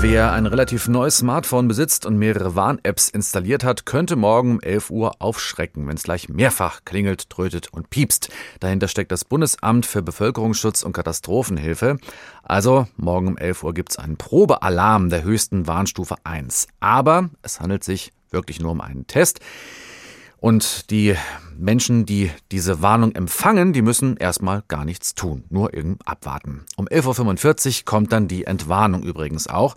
Wer 0.00 0.32
ein 0.32 0.46
relativ 0.46 0.86
neues 0.86 1.16
Smartphone 1.16 1.66
besitzt 1.66 2.06
und 2.06 2.16
mehrere 2.16 2.54
Warn-Apps 2.54 3.08
installiert 3.08 3.64
hat, 3.64 3.84
könnte 3.84 4.14
morgen 4.14 4.52
um 4.52 4.60
11 4.60 4.90
Uhr 4.90 5.16
aufschrecken, 5.18 5.88
wenn 5.88 5.96
es 5.96 6.04
gleich 6.04 6.28
mehrfach 6.28 6.84
klingelt, 6.84 7.28
trötet 7.30 7.72
und 7.72 7.90
piepst. 7.90 8.28
Dahinter 8.60 8.86
steckt 8.86 9.10
das 9.10 9.24
Bundesamt 9.24 9.86
für 9.86 10.00
Bevölkerungsschutz 10.00 10.84
und 10.84 10.92
Katastrophenhilfe. 10.92 11.98
Also 12.44 12.86
morgen 12.96 13.26
um 13.26 13.36
11 13.36 13.64
Uhr 13.64 13.74
gibt 13.74 13.90
es 13.90 13.98
einen 13.98 14.16
Probealarm 14.16 15.10
der 15.10 15.24
höchsten 15.24 15.66
Warnstufe 15.66 16.14
1. 16.22 16.68
Aber 16.78 17.30
es 17.42 17.58
handelt 17.58 17.82
sich 17.82 18.12
wirklich 18.30 18.60
nur 18.60 18.70
um 18.70 18.80
einen 18.80 19.08
Test. 19.08 19.40
Und 20.40 20.90
die 20.90 21.16
Menschen, 21.56 22.06
die 22.06 22.30
diese 22.52 22.80
Warnung 22.80 23.12
empfangen, 23.12 23.72
die 23.72 23.82
müssen 23.82 24.16
erstmal 24.16 24.62
gar 24.68 24.84
nichts 24.84 25.14
tun, 25.14 25.44
nur 25.50 25.74
eben 25.74 25.98
abwarten. 26.04 26.64
Um 26.76 26.86
11.45 26.86 27.80
Uhr 27.80 27.84
kommt 27.84 28.12
dann 28.12 28.28
die 28.28 28.44
Entwarnung 28.44 29.02
übrigens 29.02 29.48
auch. 29.48 29.74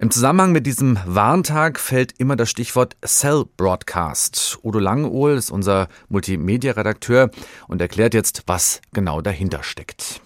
Im 0.00 0.10
Zusammenhang 0.10 0.52
mit 0.52 0.66
diesem 0.66 0.98
Warntag 1.04 1.78
fällt 1.78 2.18
immer 2.18 2.34
das 2.34 2.48
Stichwort 2.50 2.96
Cell 3.04 3.44
Broadcast. 3.58 4.58
Udo 4.64 4.78
Langeohl 4.78 5.32
ist 5.32 5.50
unser 5.50 5.88
Multimedia-Redakteur 6.08 7.30
und 7.68 7.80
erklärt 7.82 8.14
jetzt, 8.14 8.44
was 8.46 8.80
genau 8.92 9.20
dahinter 9.20 9.62
steckt. 9.62 10.22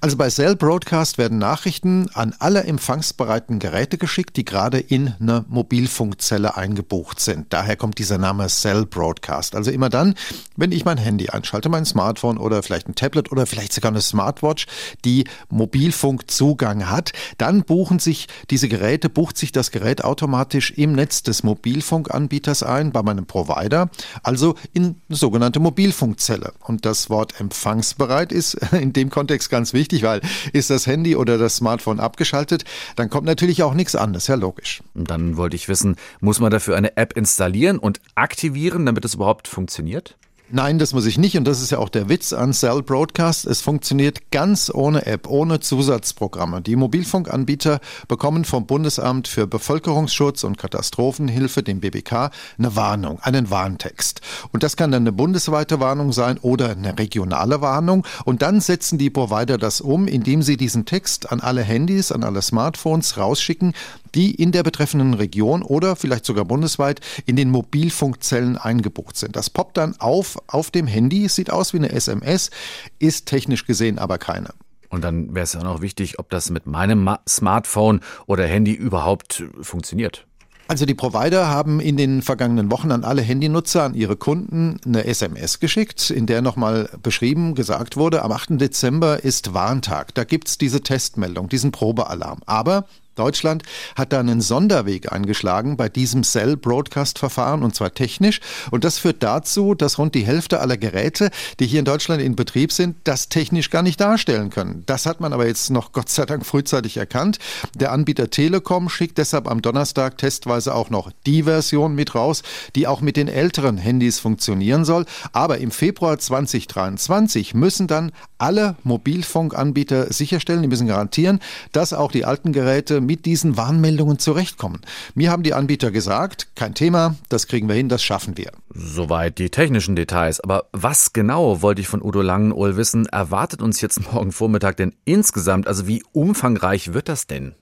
Also 0.00 0.16
bei 0.16 0.28
Cell 0.28 0.56
Broadcast 0.56 1.18
werden 1.18 1.38
Nachrichten 1.38 2.08
an 2.14 2.34
alle 2.38 2.64
empfangsbereiten 2.64 3.58
Geräte 3.58 3.98
geschickt, 3.98 4.36
die 4.36 4.44
gerade 4.44 4.78
in 4.78 5.14
eine 5.20 5.44
Mobilfunkzelle 5.48 6.56
eingebucht 6.56 7.20
sind. 7.20 7.52
Daher 7.52 7.76
kommt 7.76 7.98
dieser 7.98 8.18
Name 8.18 8.46
Cell 8.48 8.86
Broadcast. 8.86 9.54
Also 9.54 9.70
immer 9.70 9.88
dann, 9.88 10.14
wenn 10.56 10.72
ich 10.72 10.84
mein 10.84 10.98
Handy 10.98 11.30
einschalte, 11.30 11.68
mein 11.68 11.84
Smartphone 11.84 12.38
oder 12.38 12.62
vielleicht 12.62 12.88
ein 12.88 12.94
Tablet 12.94 13.32
oder 13.32 13.46
vielleicht 13.46 13.72
sogar 13.72 13.90
eine 13.90 14.00
Smartwatch, 14.00 14.66
die 15.04 15.24
Mobilfunkzugang 15.48 16.88
hat, 16.88 17.12
dann 17.38 17.64
buchen 17.64 17.98
sich 17.98 18.28
diese 18.50 18.68
Geräte, 18.68 19.08
bucht 19.08 19.36
sich 19.36 19.52
das 19.52 19.70
Gerät 19.70 20.04
automatisch 20.04 20.72
im 20.72 20.92
Netz 20.92 21.22
des 21.22 21.42
Mobilfunkanbieters 21.42 22.62
ein, 22.62 22.92
bei 22.92 23.02
meinem 23.02 23.26
Provider, 23.26 23.90
also 24.22 24.54
in 24.72 24.96
eine 25.08 25.16
sogenannte 25.16 25.60
Mobilfunkzelle. 25.60 26.52
Und 26.60 26.84
das 26.86 27.10
Wort 27.10 27.40
empfangsbereit 27.40 28.32
ist 28.32 28.54
in 28.72 28.92
dem 28.92 29.10
Kontext 29.10 29.29
ganz 29.38 29.72
wichtig 29.72 30.02
weil 30.02 30.20
ist 30.52 30.70
das 30.70 30.86
Handy 30.86 31.16
oder 31.16 31.38
das 31.38 31.56
Smartphone 31.56 32.00
abgeschaltet, 32.00 32.64
dann 32.96 33.10
kommt 33.10 33.26
natürlich 33.26 33.62
auch 33.62 33.74
nichts 33.74 33.94
an. 33.94 34.12
Das 34.12 34.24
ist 34.24 34.28
ja 34.28 34.34
logisch. 34.34 34.82
Dann 34.94 35.36
wollte 35.36 35.56
ich 35.56 35.68
wissen, 35.68 35.96
muss 36.20 36.40
man 36.40 36.50
dafür 36.50 36.76
eine 36.76 36.96
App 36.96 37.16
installieren 37.16 37.78
und 37.78 38.00
aktivieren, 38.14 38.86
damit 38.86 39.04
es 39.04 39.14
überhaupt 39.14 39.48
funktioniert? 39.48 40.16
Nein, 40.52 40.80
das 40.80 40.92
muss 40.92 41.06
ich 41.06 41.16
nicht 41.16 41.36
und 41.36 41.44
das 41.44 41.62
ist 41.62 41.70
ja 41.70 41.78
auch 41.78 41.88
der 41.88 42.08
Witz 42.08 42.32
an 42.32 42.52
Cell 42.52 42.82
Broadcast. 42.82 43.46
Es 43.46 43.60
funktioniert 43.60 44.32
ganz 44.32 44.68
ohne 44.68 45.06
App, 45.06 45.28
ohne 45.28 45.60
Zusatzprogramme. 45.60 46.60
Die 46.60 46.74
Mobilfunkanbieter 46.74 47.78
bekommen 48.08 48.44
vom 48.44 48.66
Bundesamt 48.66 49.28
für 49.28 49.46
Bevölkerungsschutz 49.46 50.42
und 50.42 50.58
Katastrophenhilfe, 50.58 51.62
dem 51.62 51.78
BBK, 51.78 52.32
eine 52.58 52.74
Warnung, 52.74 53.20
einen 53.20 53.50
Warntext. 53.50 54.22
Und 54.50 54.64
das 54.64 54.76
kann 54.76 54.90
dann 54.90 55.04
eine 55.04 55.12
bundesweite 55.12 55.78
Warnung 55.78 56.12
sein 56.12 56.36
oder 56.38 56.70
eine 56.70 56.98
regionale 56.98 57.60
Warnung. 57.60 58.04
Und 58.24 58.42
dann 58.42 58.60
setzen 58.60 58.98
die 58.98 59.10
Provider 59.10 59.56
das 59.56 59.80
um, 59.80 60.08
indem 60.08 60.42
sie 60.42 60.56
diesen 60.56 60.84
Text 60.84 61.30
an 61.30 61.38
alle 61.38 61.62
Handys, 61.62 62.10
an 62.10 62.24
alle 62.24 62.42
Smartphones 62.42 63.16
rausschicken, 63.16 63.72
die 64.14 64.34
in 64.34 64.52
der 64.52 64.62
betreffenden 64.62 65.14
Region 65.14 65.62
oder 65.62 65.96
vielleicht 65.96 66.24
sogar 66.24 66.44
bundesweit 66.44 67.00
in 67.26 67.36
den 67.36 67.50
Mobilfunkzellen 67.50 68.56
eingebucht 68.56 69.16
sind. 69.16 69.36
Das 69.36 69.50
poppt 69.50 69.76
dann 69.76 69.94
auf 69.98 70.38
auf 70.46 70.70
dem 70.70 70.86
Handy, 70.86 71.28
sieht 71.28 71.50
aus 71.50 71.72
wie 71.72 71.78
eine 71.78 71.92
SMS, 71.92 72.50
ist 72.98 73.26
technisch 73.26 73.66
gesehen 73.66 73.98
aber 73.98 74.18
keine. 74.18 74.50
Und 74.88 75.04
dann 75.04 75.34
wäre 75.34 75.44
es 75.44 75.52
ja 75.52 75.62
noch 75.62 75.80
wichtig, 75.80 76.18
ob 76.18 76.30
das 76.30 76.50
mit 76.50 76.66
meinem 76.66 77.08
Smartphone 77.28 78.00
oder 78.26 78.44
Handy 78.46 78.72
überhaupt 78.72 79.44
funktioniert. 79.62 80.26
Also 80.70 80.86
die 80.86 80.94
Provider 80.94 81.48
haben 81.48 81.80
in 81.80 81.96
den 81.96 82.22
vergangenen 82.22 82.70
Wochen 82.70 82.92
an 82.92 83.02
alle 83.02 83.22
Handynutzer, 83.22 83.82
an 83.82 83.94
ihre 83.94 84.14
Kunden 84.14 84.80
eine 84.86 85.04
SMS 85.04 85.58
geschickt, 85.58 86.10
in 86.10 86.26
der 86.26 86.42
nochmal 86.42 86.90
beschrieben, 87.02 87.56
gesagt 87.56 87.96
wurde, 87.96 88.22
am 88.22 88.30
8. 88.30 88.50
Dezember 88.60 89.24
ist 89.24 89.52
Warntag. 89.52 90.14
Da 90.14 90.22
gibt's 90.22 90.58
diese 90.58 90.80
Testmeldung, 90.80 91.48
diesen 91.48 91.72
Probealarm. 91.72 92.38
Aber 92.46 92.86
Deutschland 93.14 93.62
hat 93.96 94.12
da 94.12 94.20
einen 94.20 94.40
Sonderweg 94.40 95.12
eingeschlagen 95.12 95.76
bei 95.76 95.88
diesem 95.88 96.22
Cell-Broadcast-Verfahren 96.22 97.62
und 97.62 97.74
zwar 97.74 97.94
technisch. 97.94 98.40
Und 98.70 98.84
das 98.84 98.98
führt 98.98 99.22
dazu, 99.22 99.74
dass 99.74 99.98
rund 99.98 100.14
die 100.14 100.26
Hälfte 100.26 100.60
aller 100.60 100.76
Geräte, 100.76 101.30
die 101.58 101.66
hier 101.66 101.80
in 101.80 101.84
Deutschland 101.84 102.22
in 102.22 102.36
Betrieb 102.36 102.72
sind, 102.72 102.96
das 103.04 103.28
technisch 103.28 103.70
gar 103.70 103.82
nicht 103.82 104.00
darstellen 104.00 104.50
können. 104.50 104.84
Das 104.86 105.06
hat 105.06 105.20
man 105.20 105.32
aber 105.32 105.46
jetzt 105.46 105.70
noch 105.70 105.92
Gott 105.92 106.08
sei 106.08 106.24
Dank 106.24 106.46
frühzeitig 106.46 106.96
erkannt. 106.96 107.38
Der 107.74 107.92
Anbieter 107.92 108.30
Telekom 108.30 108.88
schickt 108.88 109.18
deshalb 109.18 109.48
am 109.48 109.62
Donnerstag 109.62 110.18
testweise 110.18 110.74
auch 110.74 110.90
noch 110.90 111.10
die 111.26 111.42
Version 111.44 111.94
mit 111.94 112.14
raus, 112.14 112.42
die 112.74 112.86
auch 112.86 113.00
mit 113.00 113.16
den 113.16 113.28
älteren 113.28 113.76
Handys 113.76 114.18
funktionieren 114.18 114.84
soll. 114.84 115.04
Aber 115.32 115.58
im 115.58 115.70
Februar 115.70 116.18
2023 116.18 117.54
müssen 117.54 117.86
dann 117.86 118.12
alle 118.38 118.76
Mobilfunkanbieter 118.84 120.12
sicherstellen, 120.12 120.62
die 120.62 120.68
müssen 120.68 120.86
garantieren, 120.86 121.40
dass 121.72 121.92
auch 121.92 122.10
die 122.10 122.24
alten 122.24 122.52
Geräte 122.52 122.99
mit 123.00 123.26
diesen 123.26 123.56
Warnmeldungen 123.56 124.18
zurechtkommen. 124.18 124.80
Mir 125.14 125.30
haben 125.30 125.42
die 125.42 125.54
Anbieter 125.54 125.90
gesagt, 125.90 126.48
kein 126.54 126.74
Thema, 126.74 127.16
das 127.28 127.46
kriegen 127.46 127.68
wir 127.68 127.74
hin, 127.74 127.88
das 127.88 128.02
schaffen 128.02 128.36
wir. 128.36 128.52
Soweit 128.74 129.38
die 129.38 129.50
technischen 129.50 129.96
Details. 129.96 130.40
Aber 130.40 130.64
was 130.72 131.12
genau, 131.12 131.62
wollte 131.62 131.80
ich 131.80 131.88
von 131.88 132.02
Udo 132.02 132.22
Langenohl 132.22 132.76
wissen, 132.76 133.06
erwartet 133.06 133.62
uns 133.62 133.80
jetzt 133.80 134.12
morgen 134.12 134.32
Vormittag 134.32 134.76
denn 134.76 134.94
insgesamt? 135.04 135.66
Also 135.66 135.86
wie 135.86 136.02
umfangreich 136.12 136.92
wird 136.92 137.08
das 137.08 137.26
denn? 137.26 137.54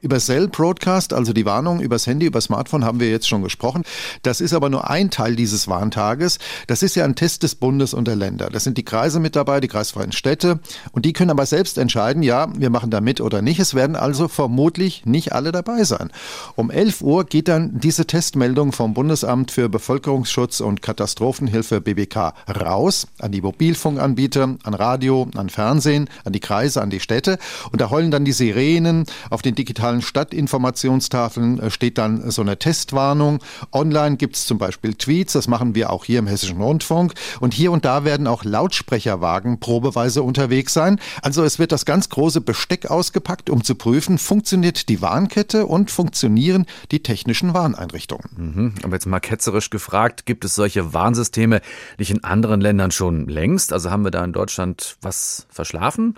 Über 0.00 0.18
Cell 0.18 0.48
Broadcast, 0.48 1.12
also 1.12 1.32
die 1.32 1.46
Warnung 1.46 1.80
übers 1.80 2.06
Handy, 2.06 2.26
über 2.26 2.40
Smartphone, 2.40 2.84
haben 2.84 3.00
wir 3.00 3.10
jetzt 3.10 3.28
schon 3.28 3.42
gesprochen. 3.42 3.82
Das 4.22 4.40
ist 4.40 4.52
aber 4.52 4.68
nur 4.68 4.90
ein 4.90 5.10
Teil 5.10 5.36
dieses 5.36 5.68
Warntages. 5.68 6.38
Das 6.66 6.82
ist 6.82 6.96
ja 6.96 7.04
ein 7.04 7.14
Test 7.14 7.42
des 7.42 7.54
Bundes 7.54 7.94
und 7.94 8.06
der 8.06 8.16
Länder. 8.16 8.50
Das 8.50 8.64
sind 8.64 8.78
die 8.78 8.84
Kreise 8.84 9.20
mit 9.20 9.36
dabei, 9.36 9.60
die 9.60 9.68
kreisfreien 9.68 10.12
Städte. 10.12 10.60
Und 10.92 11.04
die 11.04 11.12
können 11.12 11.30
aber 11.30 11.46
selbst 11.46 11.78
entscheiden, 11.78 12.22
ja, 12.22 12.48
wir 12.56 12.70
machen 12.70 12.90
da 12.90 13.00
mit 13.00 13.20
oder 13.20 13.42
nicht. 13.42 13.58
Es 13.58 13.74
werden 13.74 13.96
also 13.96 14.28
vermutlich 14.28 15.06
nicht 15.06 15.32
alle 15.32 15.52
dabei 15.52 15.84
sein. 15.84 16.10
Um 16.54 16.70
11 16.70 17.00
Uhr 17.02 17.24
geht 17.24 17.48
dann 17.48 17.80
diese 17.80 18.06
Testmeldung 18.06 18.72
vom 18.72 18.94
Bundesamt 18.94 19.50
für 19.50 19.68
Bevölkerungsschutz 19.68 20.60
und 20.60 20.82
Katastrophenhilfe 20.82 21.80
BBK 21.80 22.34
raus 22.48 23.06
an 23.18 23.32
die 23.32 23.40
Mobilfunkanbieter, 23.42 24.56
an 24.62 24.74
Radio, 24.74 25.28
an 25.36 25.48
Fernsehen, 25.48 26.08
an 26.24 26.32
die 26.32 26.40
Kreise, 26.40 26.82
an 26.82 26.90
die 26.90 27.00
Städte. 27.00 27.38
Und 27.72 27.80
da 27.80 27.90
heulen 27.90 28.10
dann 28.10 28.24
die 28.24 28.32
Sirenen 28.32 29.06
auf 29.30 29.42
den 29.42 29.54
digitalen 29.54 29.85
digitalen 29.86 30.02
Stadtinformationstafeln 30.02 31.60
äh, 31.60 31.70
steht 31.70 31.98
dann 31.98 32.30
so 32.30 32.42
eine 32.42 32.58
Testwarnung. 32.58 33.40
Online 33.72 34.16
gibt 34.16 34.36
es 34.36 34.46
zum 34.46 34.58
Beispiel 34.58 34.94
Tweets, 34.94 35.34
das 35.34 35.48
machen 35.48 35.74
wir 35.74 35.90
auch 35.90 36.04
hier 36.04 36.18
im 36.18 36.26
Hessischen 36.26 36.60
Rundfunk. 36.60 37.14
Und 37.40 37.54
hier 37.54 37.72
und 37.72 37.84
da 37.84 38.04
werden 38.04 38.26
auch 38.26 38.44
Lautsprecherwagen 38.44 39.60
probeweise 39.60 40.22
unterwegs 40.22 40.72
sein. 40.72 40.98
Also 41.22 41.44
es 41.44 41.58
wird 41.58 41.72
das 41.72 41.84
ganz 41.84 42.08
große 42.08 42.40
Besteck 42.40 42.90
ausgepackt, 42.90 43.50
um 43.50 43.62
zu 43.62 43.74
prüfen, 43.74 44.18
funktioniert 44.18 44.88
die 44.88 45.00
Warnkette 45.00 45.66
und 45.66 45.90
funktionieren 45.90 46.66
die 46.90 47.02
technischen 47.02 47.54
Warneinrichtungen. 47.54 48.24
Mhm. 48.36 48.74
Aber 48.82 48.94
jetzt 48.94 49.06
mal 49.06 49.20
ketzerisch 49.20 49.70
gefragt, 49.70 50.26
gibt 50.26 50.44
es 50.44 50.54
solche 50.54 50.92
Warnsysteme 50.92 51.60
nicht 51.98 52.10
in 52.10 52.24
anderen 52.24 52.60
Ländern 52.60 52.90
schon 52.90 53.28
längst? 53.28 53.72
Also 53.72 53.90
haben 53.90 54.04
wir 54.04 54.10
da 54.10 54.24
in 54.24 54.32
Deutschland 54.32 54.96
was 55.02 55.46
verschlafen? 55.50 56.16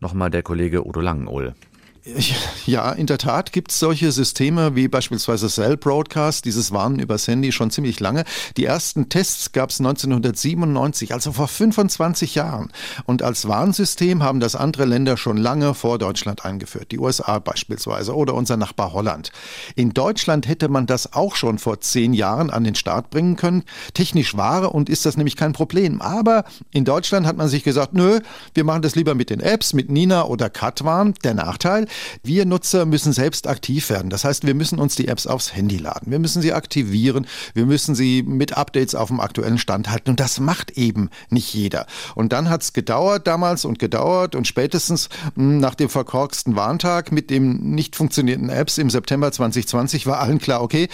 Nochmal 0.00 0.30
der 0.30 0.42
Kollege 0.42 0.86
Udo 0.86 1.00
Langenohl. 1.00 1.54
Ja, 2.66 2.90
in 2.90 3.06
der 3.06 3.18
Tat 3.18 3.52
gibt 3.52 3.70
es 3.70 3.78
solche 3.78 4.10
Systeme 4.10 4.74
wie 4.74 4.88
beispielsweise 4.88 5.48
Cell 5.48 5.76
Broadcast, 5.76 6.44
dieses 6.44 6.72
Warnen 6.72 6.98
übers 6.98 7.28
Handy 7.28 7.52
schon 7.52 7.70
ziemlich 7.70 8.00
lange. 8.00 8.24
Die 8.56 8.64
ersten 8.64 9.08
Tests 9.08 9.52
gab 9.52 9.70
es 9.70 9.78
1997, 9.78 11.14
also 11.14 11.32
vor 11.32 11.46
25 11.46 12.34
Jahren. 12.34 12.72
Und 13.04 13.22
als 13.22 13.46
Warnsystem 13.46 14.24
haben 14.24 14.40
das 14.40 14.56
andere 14.56 14.84
Länder 14.84 15.16
schon 15.16 15.36
lange 15.36 15.74
vor 15.74 15.98
Deutschland 15.98 16.44
eingeführt. 16.44 16.90
Die 16.90 16.98
USA 16.98 17.38
beispielsweise 17.38 18.16
oder 18.16 18.34
unser 18.34 18.56
Nachbar 18.56 18.92
Holland. 18.92 19.30
In 19.76 19.90
Deutschland 19.90 20.48
hätte 20.48 20.68
man 20.68 20.86
das 20.86 21.12
auch 21.12 21.36
schon 21.36 21.58
vor 21.58 21.80
zehn 21.80 22.14
Jahren 22.14 22.50
an 22.50 22.64
den 22.64 22.74
Start 22.74 23.10
bringen 23.10 23.36
können. 23.36 23.62
Technisch 23.94 24.36
war 24.36 24.74
und 24.74 24.88
ist 24.88 25.06
das 25.06 25.16
nämlich 25.16 25.36
kein 25.36 25.52
Problem. 25.52 26.00
Aber 26.02 26.44
in 26.72 26.84
Deutschland 26.84 27.26
hat 27.26 27.36
man 27.36 27.48
sich 27.48 27.62
gesagt, 27.62 27.94
nö, 27.94 28.18
wir 28.54 28.64
machen 28.64 28.82
das 28.82 28.96
lieber 28.96 29.14
mit 29.14 29.30
den 29.30 29.40
Apps, 29.40 29.72
mit 29.72 29.88
Nina 29.88 30.24
oder 30.24 30.50
Katwan. 30.50 31.14
Der 31.22 31.34
Nachteil, 31.34 31.86
wir 32.22 32.46
Nutzer 32.46 32.86
müssen 32.86 33.12
selbst 33.12 33.46
aktiv 33.46 33.90
werden. 33.90 34.10
Das 34.10 34.24
heißt, 34.24 34.46
wir 34.46 34.54
müssen 34.54 34.78
uns 34.78 34.96
die 34.96 35.08
Apps 35.08 35.26
aufs 35.26 35.54
Handy 35.54 35.78
laden. 35.78 36.10
Wir 36.10 36.18
müssen 36.18 36.42
sie 36.42 36.52
aktivieren. 36.52 37.26
Wir 37.54 37.66
müssen 37.66 37.94
sie 37.94 38.22
mit 38.22 38.56
Updates 38.56 38.94
auf 38.94 39.08
dem 39.08 39.20
aktuellen 39.20 39.58
Stand 39.58 39.90
halten. 39.90 40.10
Und 40.10 40.20
das 40.20 40.40
macht 40.40 40.72
eben 40.72 41.10
nicht 41.30 41.52
jeder. 41.54 41.86
Und 42.14 42.32
dann 42.32 42.48
hat 42.48 42.62
es 42.62 42.72
gedauert 42.72 43.26
damals 43.26 43.64
und 43.64 43.78
gedauert 43.78 44.34
und 44.34 44.46
spätestens 44.46 45.08
hm, 45.34 45.58
nach 45.58 45.74
dem 45.74 45.88
verkorksten 45.88 46.56
Warntag 46.56 47.12
mit 47.12 47.30
dem 47.30 47.74
nicht 47.74 47.96
funktionierenden 47.96 48.50
Apps 48.50 48.78
im 48.78 48.90
September 48.90 49.32
2020 49.32 50.06
war 50.06 50.20
allen 50.20 50.38
klar, 50.38 50.62
okay, 50.62 50.88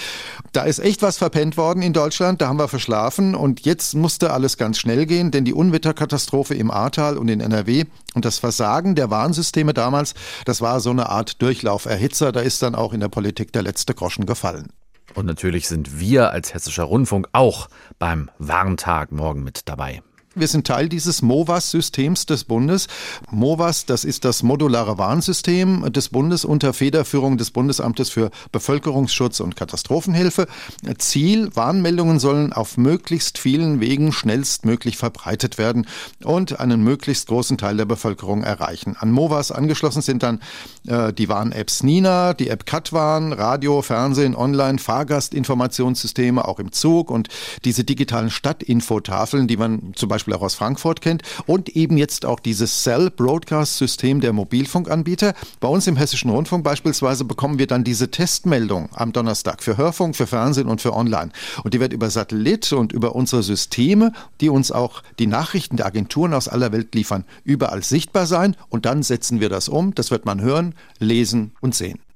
da 0.53 0.63
ist 0.63 0.79
echt 0.79 1.03
was 1.03 1.19
verpennt 1.19 1.57
worden 1.57 1.83
in 1.83 1.93
Deutschland. 1.93 2.41
Da 2.41 2.49
haben 2.49 2.59
wir 2.59 2.69
verschlafen. 2.69 3.35
Und 3.35 3.61
jetzt 3.67 3.95
musste 3.95 4.33
alles 4.33 4.57
ganz 4.57 4.79
schnell 4.79 5.07
gehen, 5.07 5.31
denn 5.31 5.45
die 5.45 5.55
Unwetterkatastrophe 5.55 6.55
im 6.55 6.71
Ahrtal 6.71 7.19
und 7.19 7.29
in 7.29 7.41
NRW 7.41 7.85
und 8.15 8.25
das 8.25 8.39
Versagen 8.39 8.95
der 8.95 9.11
Warnsysteme 9.11 9.73
damals, 9.75 10.15
das 10.45 10.61
war 10.61 10.81
so 10.81 10.92
eine 10.93 11.09
Art 11.09 11.43
Durchlauferhitzer. 11.43 12.33
Da 12.33 12.41
ist 12.41 12.62
dann 12.62 12.75
auch 12.75 12.93
in 12.93 13.00
der 13.00 13.09
Politik 13.09 13.53
der 13.53 13.62
letzte 13.62 13.94
Groschen 13.94 14.27
gefallen. 14.27 14.69
Und 15.15 15.27
natürlich 15.27 15.69
sind 15.69 15.99
wir 15.99 16.31
als 16.31 16.55
Hessischer 16.55 16.85
Rundfunk 16.85 17.29
auch 17.33 17.69
beim 17.99 18.31
Warntag 18.39 19.12
morgen 19.12 19.43
mit 19.43 19.69
dabei. 19.69 20.03
Wir 20.34 20.49
sind 20.49 20.67
Teil 20.67 20.88
dieses 20.88 21.20
MOVAS-Systems 21.20 22.25
des 22.25 22.44
Bundes. 22.44 22.87
MOVAS, 23.31 23.84
das 23.84 24.05
ist 24.05 24.25
das 24.25 24.43
modulare 24.43 24.96
Warnsystem 24.96 25.93
des 25.93 26.08
Bundes 26.08 26.46
unter 26.46 26.73
Federführung 26.73 27.37
des 27.37 27.50
Bundesamtes 27.50 28.08
für 28.08 28.31
Bevölkerungsschutz 28.50 29.40
und 29.40 29.56
Katastrophenhilfe. 29.56 30.46
Ziel, 30.96 31.55
Warnmeldungen 31.55 32.19
sollen 32.19 32.55
auf 32.55 32.79
möglichst 32.79 33.37
vielen 33.37 33.81
Wegen 33.81 34.11
schnellstmöglich 34.11 34.96
verbreitet 34.96 35.58
werden 35.58 35.87
und 36.25 36.58
einen 36.61 36.82
möglichst 36.82 37.26
großen 37.29 37.58
Teil 37.58 37.76
der 37.76 37.84
Bevölkerung 37.84 38.43
erreichen. 38.43 38.96
An 38.99 39.11
MOVAS 39.12 39.52
angeschlossen 39.52 40.00
sind 40.00 40.23
dann 40.23 40.40
äh, 40.87 41.12
die 41.12 41.29
Warn-Apps 41.29 41.82
Nina, 41.82 42.32
die 42.32 42.49
App 42.49 42.64
Katwarn, 42.64 43.34
Radio, 43.34 43.82
Fernsehen, 43.82 44.34
Online, 44.34 44.79
Fahrgastinformationssysteme, 44.79 46.43
auch 46.49 46.58
im 46.58 46.73
Zug 46.73 47.11
und 47.11 47.29
diese 47.67 47.84
digitalen 47.84 48.31
Stadtinfotafeln, 48.31 49.46
die 49.46 49.58
man 49.58 49.93
zum 49.94 50.08
Beispiel 50.08 50.22
Beispiel 50.23 50.35
auch 50.35 50.43
aus 50.43 50.55
Frankfurt 50.55 51.01
kennt 51.01 51.23
und 51.47 51.71
eben 51.71 51.97
jetzt 51.97 52.25
auch 52.27 52.39
dieses 52.39 52.85
Cell 52.85 53.11
Broadcast 53.11 53.79
System 53.79 54.21
der 54.21 54.33
Mobilfunkanbieter. 54.33 55.35
Bei 55.59 55.67
uns 55.67 55.89
im 55.89 55.97
Hessischen 55.97 56.31
Rundfunk 56.31 56.63
beispielsweise 56.63 57.25
bekommen 57.25 57.59
wir 57.59 57.67
dann 57.67 57.83
diese 57.83 58.09
Testmeldung 58.09 58.89
am 58.93 59.13
Donnerstag 59.13 59.65
für 59.65 59.77
Hörfunk, 59.77 60.15
für 60.15 60.29
Fernsehen 60.29 60.69
und 60.69 60.81
für 60.81 60.95
Online. 60.95 61.33
Und 61.65 61.75
die 61.75 61.81
wird 61.81 61.93
über 61.93 62.09
Satellit 62.09 62.73
und 62.73 62.93
über 62.93 63.17
unsere 63.17 63.43
Systeme, 63.43 64.13
die 64.41 64.49
uns 64.49 64.71
auch 64.71 65.03
die 65.19 65.27
Nachrichten 65.27 65.77
der 65.77 65.87
Agenturen 65.87 66.35
aus 66.35 66.47
aller 66.47 66.71
Welt 66.71 66.95
liefern, 66.95 67.25
überall 67.43 67.83
sichtbar 67.83 68.27
sein 68.27 68.57
und 68.69 68.87
dann 68.87 69.03
setzen 69.03 69.41
wir 69.41 69.49
das 69.49 69.69
um. 69.69 69.93
Das 69.95 70.13
wird 70.13 70.25
man 70.25 70.41
hören, 70.41 70.77
lesen 71.01 71.51
und 71.61 71.75
sehen. 71.75 71.99